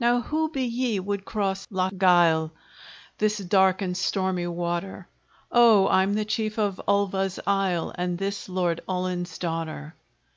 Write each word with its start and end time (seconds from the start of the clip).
"Now 0.00 0.22
who 0.22 0.48
be 0.50 0.64
ye, 0.64 0.98
would 0.98 1.24
cross 1.24 1.68
Lochgyle, 1.70 2.50
This 3.18 3.38
dark 3.38 3.80
and 3.80 3.96
stormy 3.96 4.48
water?" 4.48 5.06
"O, 5.52 5.86
I'm 5.86 6.14
the 6.14 6.24
chief 6.24 6.58
of 6.58 6.80
Ulva's 6.88 7.38
isle, 7.46 7.92
And 7.96 8.18
this 8.18 8.48
Lord 8.48 8.80
Ullin's 8.88 9.38
daughter. 9.38 9.94